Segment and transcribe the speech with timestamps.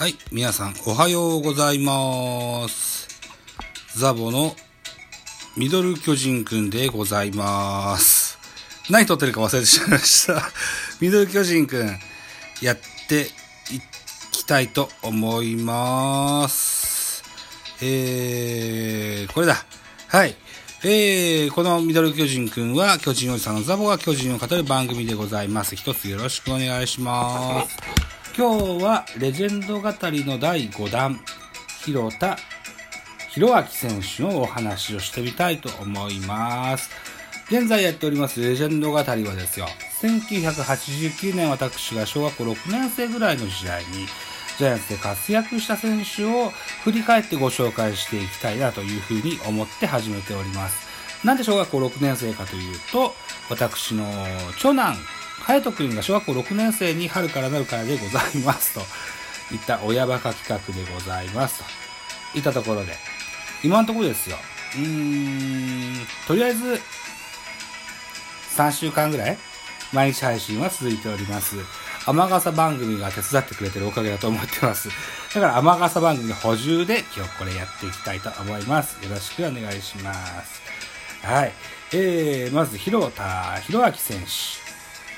[0.00, 3.06] はい、皆さんおはようございます。
[3.98, 4.54] ザボの
[5.58, 8.38] ミドル巨人くんでございます。
[8.88, 10.50] 何撮ってるか忘れてしまいました。
[11.02, 12.00] ミドル巨人くん、
[12.62, 12.78] やっ
[13.10, 13.30] て
[13.70, 13.80] い
[14.32, 17.22] きたいと思います。
[17.82, 19.66] えー、これだ。
[20.08, 20.34] はい。
[20.82, 25.76] えー、このミドル巨人くんは、巨人おじさんのザボが巨人を語る番組でございます。
[25.76, 28.19] 一つよろしくお願いします。
[28.36, 31.20] 今日は、レジェンド語りの第5弾、
[31.84, 32.38] 広田
[33.30, 36.90] 博明選手のお話をしてみたいと思います。
[37.48, 39.66] 現在やっておりますレジェンド語りはですよ、
[40.00, 44.06] 1989年私が小学校6年生ぐらいの時代に、
[44.58, 46.50] ジャイアンツで活躍した選手を
[46.84, 51.26] 振り返ってご紹介していきたいなというふうに思って始めております。
[51.26, 53.12] なんで小学校6年生かというと、
[53.50, 54.06] 私の
[54.60, 54.96] 長男、
[55.46, 58.80] 隼人君が小学校6年生に春からなるからでございますと
[59.54, 61.62] いった親バカ企画でございます
[62.32, 62.94] といったところで、
[63.64, 64.36] 今のところですよ。
[64.76, 66.80] うーん、とりあえず、
[68.56, 69.38] 3週間ぐらい
[69.92, 71.56] 毎日配信は続いております。
[72.06, 74.88] 雨傘番組が手伝ってくれてるおかげだと思ってます。
[75.34, 79.02] だから雨傘番組補充で今日これやっていきたいと思います。
[79.04, 80.62] よろしくお願いします。
[81.22, 81.52] はい。
[81.92, 84.59] えー、まず、広田博明選手。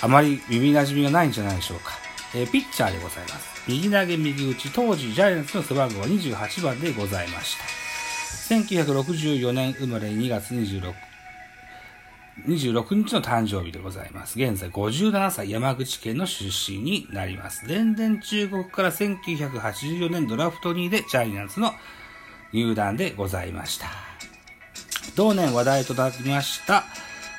[0.00, 1.92] あまり耳馴染みがないんじゃないでしょうか。
[2.34, 3.62] えーピッチャーでございます。
[3.66, 7.64] 右投げ右打ち、当時ジャイアンツの背番号は28番でございました。
[8.54, 10.94] 1964年生まれ2月26
[12.44, 14.38] 26日の誕生日でございます。
[14.38, 17.66] 現在57歳、山口県の出身になります。
[17.66, 21.72] 連電中国から1984年ドラフト2位でジャイアンツの
[22.52, 23.88] 入団でございました。
[25.16, 26.84] 同年話題となりました、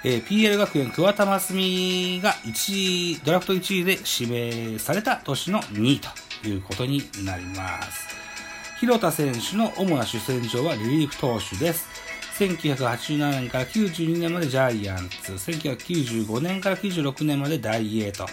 [0.10, 8.08] えー PL 学園桑田真澄が1位、ドラフト1位で指名された年の2位ということになります。
[8.80, 11.90] 広田選手の主な主戦場はリリーフ投手です。
[12.40, 18.28] 1987年から92年までジャイアンツ、1995年から96年までダイエーと、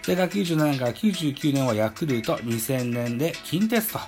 [0.00, 3.98] それから97年から99年はヤクルト、2000年で近鉄と、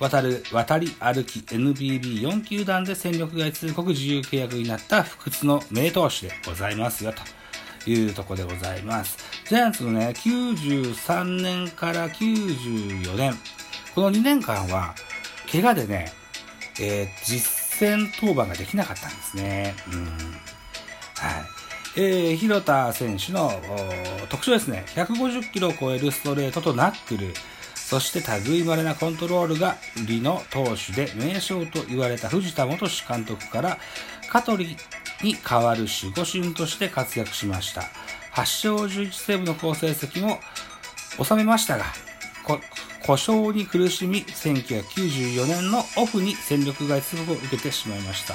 [0.00, 7.12] 渡る、渡り歩き NPB4 球団で戦力外通告自由契約になった不屈の名投手でございますよ
[7.84, 9.18] というところでございます。
[9.48, 13.34] ジャイアンツのね、93年から94年、
[13.94, 14.94] この2年間は、
[15.52, 16.12] 怪我でね、
[16.80, 19.74] えー実戦登板ができなかったんですね。
[19.90, 20.04] うん。
[20.04, 20.14] はい。
[21.96, 23.50] えー、広田選手の
[24.28, 24.84] 特徴ですね。
[24.88, 27.32] 150キロを超えるストレートとナックル。
[27.90, 33.78] そして類いまれなコントロールが売りの投手で名将と言われた藤田元主監督から
[34.30, 34.76] 香取
[35.24, 37.80] に代わる守護神として活躍しました。
[38.32, 40.38] 8勝11セーブの好成績も
[41.20, 41.86] 収めましたが、
[43.04, 48.34] 故障に苦しみ、1994年のオフに戦力外通告を受けてしまいました。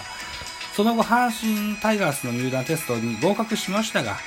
[0.76, 4.18] その後、阪神タイガースの入団テストに合格しましたが、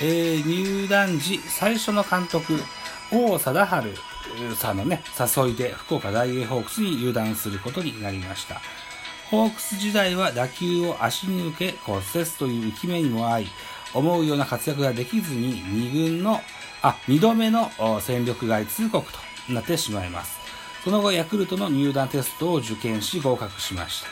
[0.00, 2.60] えー入団時最初の監督、
[3.10, 4.17] 王貞治
[4.56, 8.60] さんのね、誘いで福岡大英ホークスに入団することになりました。
[9.30, 13.46] ホークス時代は打球を足に受け骨折という浮き目にも合い、
[13.94, 16.40] 思うような活躍ができずに2軍の、
[16.82, 19.18] あ、2度目の戦力外通告と
[19.52, 20.38] なってしまいます。
[20.84, 24.08] その後、ヤクルトの入団テストを受験し合格しました。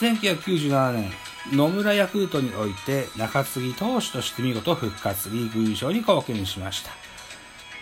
[0.00, 1.12] 1997年、
[1.52, 6.90] 野村ヤクルトにおいて中継ぎ投手として見事復活、リーグ優勝に貢献しました。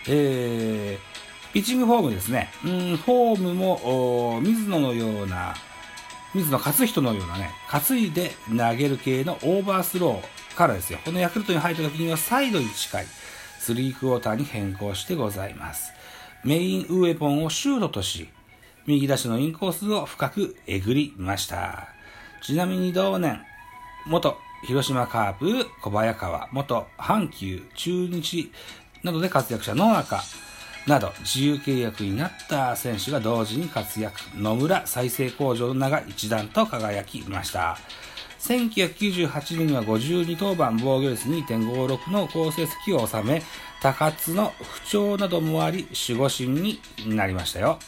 [0.07, 1.24] えー、
[1.55, 2.49] ピッチングフォームですね。
[2.65, 5.55] うん、フォームも、水野のような、
[6.33, 10.99] 水野雄仁のようなね、担いで投げる系のオーバースローからですよ。
[11.05, 13.05] このヤクルトに入った時にはサイドに近い、
[13.57, 15.93] スリークォーターに変更してございます。
[16.43, 18.27] メインウェポンをシュートとし、
[18.85, 21.87] 右出しのインコースを深くえぐりました。
[22.41, 23.41] ちなみに同年、
[24.07, 24.37] 元
[24.67, 28.51] 広島カープ小早川、元阪急中日
[29.03, 30.21] などで活躍した野中
[30.87, 34.19] など自由契約になった選手が同時に活躍。
[34.35, 37.77] 野村再生工場の名が一段と輝きました。
[38.39, 43.41] 1998年には52登板防御率2.56の好成績を収め、
[43.81, 47.79] 高津の不調などもあり守護神になりましたよ。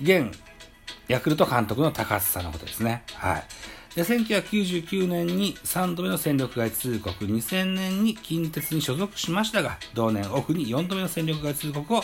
[0.00, 0.30] 現
[1.08, 3.02] ヤクルト監督の高津さんのことですね。
[3.14, 3.44] はい。
[3.94, 12.02] で、1999年に3度目の戦力外通告、2000年に近鉄に所属しましたが、同年オフに4度目の戦力外通告を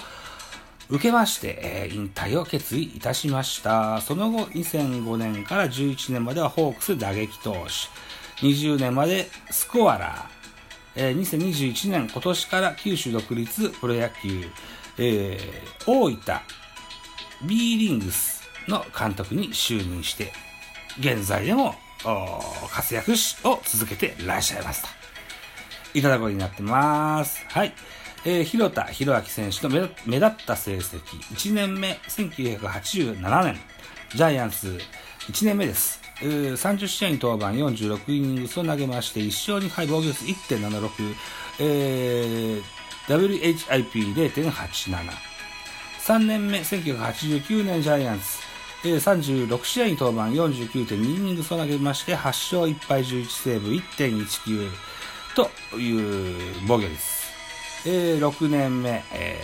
[0.89, 4.01] 受けまして、えー引退を決意いたしました。
[4.01, 7.55] その後、2005年から11年まではホークス打撃投
[8.41, 10.29] 手、20年までスコアラー、
[10.95, 14.45] えー2021年、今年から九州独立プロ野球、
[14.99, 16.41] えー大分、
[17.49, 20.33] B リングスの監督に就任して、
[20.99, 21.77] 現在でも
[22.73, 24.89] 活躍しを続けていらっしゃいますと。
[25.95, 27.45] いただくことになってます。
[27.49, 27.73] はい。
[28.25, 31.01] えー、広田博明選手の目立った成績、
[31.35, 33.59] 1年目、1987年、
[34.15, 34.79] ジャイアンツ
[35.29, 36.01] 1年目です。
[36.21, 41.15] 30試合に登板46イニングスを投げまして、1勝2敗防御率1.76、
[41.61, 42.63] えー、
[43.09, 45.31] WHIP0.87。
[46.01, 48.50] 3年目、1989年ジャイアンツ、
[48.85, 54.71] えー、36試合に登板49.2イニングスを投げまして、8勝1敗11セーブ1.19
[55.35, 57.21] という防御率。
[57.87, 59.39] えー、6年目、え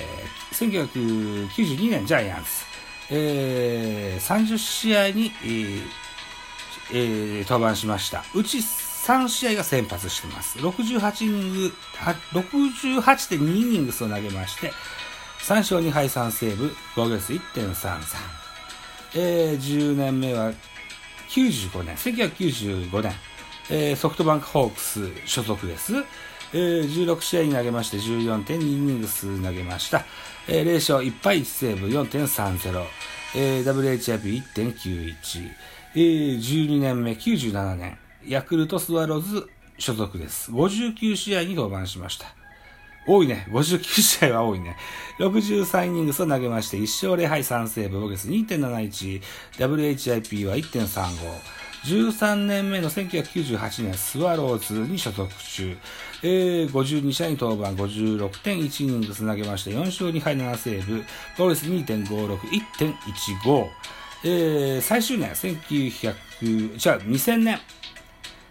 [0.53, 2.51] ー、1992年ジャイアンツ、
[3.11, 5.83] えー、30試合に、えー
[6.93, 8.25] えー、登板しました。
[8.35, 10.59] うち3試合が先発してます。
[10.59, 11.75] 68イニング、
[12.33, 14.73] 68.2イニングスを投げまして、
[15.41, 18.46] 3勝2敗3セーブ、防御率1.33。
[19.15, 20.53] えー、10年目は
[21.29, 23.13] 95年、1995年、
[23.71, 25.95] えー、ソフトバンクホークス所属です。
[26.53, 30.05] えー、16試合に投げまして14.2イニングス投げました。
[30.49, 32.85] えー、0勝1敗1セーブ4.30、
[33.35, 35.51] えー、WHIP1.91、
[35.95, 39.49] えー、12年目97年、ヤクルトスワローズ
[39.79, 40.51] 所属です。
[40.53, 42.46] 59試合に登板しました。
[43.07, 43.47] 多いね。
[43.51, 44.77] 59試合は多いね。
[45.19, 49.23] 63イニングスを投げまして、1勝0敗3セーブ、ボゲス2.71、
[49.59, 55.77] WHIP は1.35、13年目の1998年、スワローズに所属中、
[56.23, 61.05] えー、52試合に登板、56.1イニングス投げまして、4勝2敗7セーブ、
[61.39, 63.69] ゴールス2.56、1.15、
[64.25, 67.59] えー、最終年、1900、じゃあ2000年、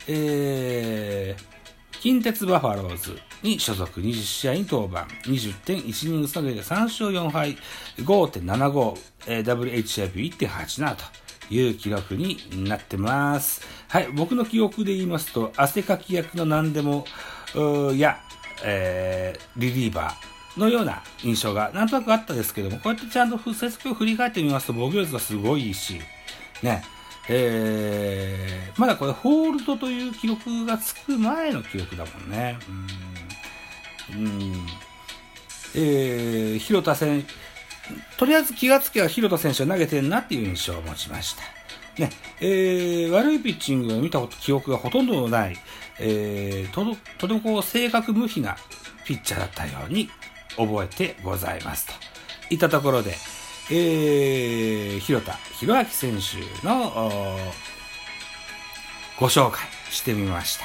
[0.07, 3.19] えー、近鉄バファローズ。
[3.45, 7.57] に所属、20試合に登板、20.1イニングス投げて3勝4敗、
[8.00, 8.97] 5.75、
[9.27, 11.03] えー、WHIP1.87 と。
[11.51, 13.62] いう記録になってます。
[13.88, 17.06] はい、僕の記憶で言いますと、汗かき役の何でも、
[17.95, 18.18] や、
[18.63, 26.00] えー、リリーバーのような印象がなんとなくあったですけども、こうやってちゃんと成績を振り返ってみますと、防御率がすごいし、
[26.63, 26.83] ね、
[27.30, 32.57] えー、まだこれホールドという記録がつく前の記録だもんね。
[32.68, 32.88] うん。
[34.11, 34.67] うん。
[35.75, 37.27] えー、広田選手、
[38.17, 41.43] とりあえず気がつけば広田選手は投げてるなっていう印象を持ちました。
[42.01, 42.09] ね、
[42.41, 45.57] えー、悪いピッチングを見た記憶がほとんどない、
[45.99, 46.85] えー、と、
[47.17, 48.57] とてもこう、正確無比な
[49.05, 50.09] ピッチャーだったように
[50.57, 51.93] 覚えてございますと。
[52.49, 53.15] いったところで、
[53.71, 56.19] えー、広田浩章選
[56.61, 57.39] 手の
[59.19, 60.59] ご紹介してみまし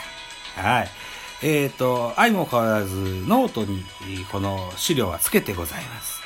[0.56, 0.62] た。
[0.62, 0.88] はい。
[1.42, 2.96] えっ、ー、と、相も変わらず
[3.26, 3.84] ノートに
[4.30, 6.20] この資料はつけてございます。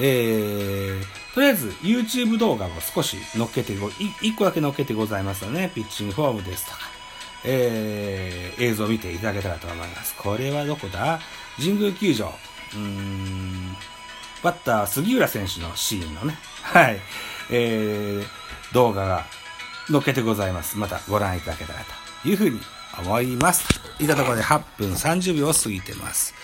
[0.00, 5.70] えー、とりあえず YouTube 動画も少し載っけてご、1個だけ載っけてございますよね。
[5.74, 6.78] ピッチングフォームですとか、
[7.44, 10.14] えー、映像を見ていただけたらと思います。
[10.16, 11.20] これはどこだ？
[11.58, 12.32] 神宮球場。
[12.74, 13.76] うん、
[14.42, 16.98] バッター杉浦選手のシーンのね、はい、
[17.50, 18.24] えー、
[18.74, 19.24] 動画が
[19.86, 20.76] 載っけてございます。
[20.76, 21.80] またご覧いただけたら
[22.22, 22.58] というふうに
[23.00, 23.64] 思います。
[24.00, 26.34] いたところで8分30秒を過ぎてます。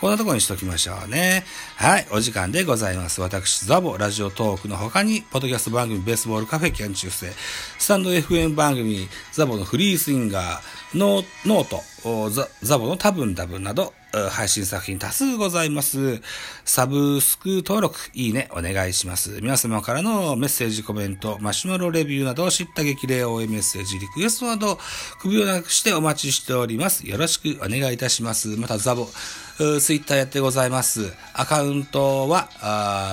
[0.00, 1.44] こんなところにしときましょうね。
[1.74, 3.20] はい、お時間でございます。
[3.20, 7.32] 私、ザボ、ラジオトークの他に、ポッドキャスト番組、ベースボールカフェキャン中世、
[7.78, 13.92] スタンド FM 番組、ザボのフリースインガー、ノート、ザザボの多分多分など、
[14.30, 16.22] 配信作品多数ございます。
[16.64, 19.38] サブスク登録、いいね、お願いします。
[19.42, 24.78] 皆様からのメッセージ、コメント、マシュマロレビューなど、叱咤激励応援メッセージ、リクエストなど、
[25.20, 27.06] 首を長くしてお待ちしております。
[27.06, 28.48] よろしくお願いいたします。
[28.56, 29.10] また、ザボ、
[29.58, 31.12] ツイッターやってございます。
[31.34, 32.48] アカウントは、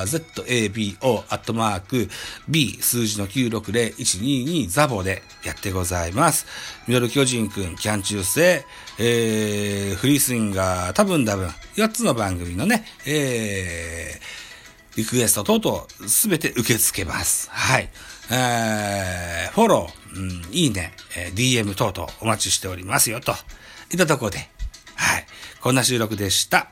[0.06, 0.44] zabo、
[1.30, 2.10] アットマーク、
[2.48, 6.46] b、数字の960122ザボでやってございます。
[6.88, 8.64] ミドル巨人くん、キャン中世、
[8.98, 17.50] えー、フリースインガー、多分多分、4つの番組のね、えー、リクエスト等々、すべて受け付けます。
[17.52, 17.90] はい。
[18.32, 23.34] えー、フォロー、うん、いいね、えー、DM 等々お待ちしておりますよ、と。
[23.92, 24.38] いったとこで、
[24.96, 25.26] はい。
[25.62, 26.70] こんな収録でした。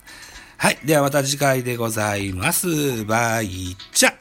[0.58, 0.80] はい。
[0.86, 3.04] ではまた次回でございます。
[3.06, 4.14] バイチャ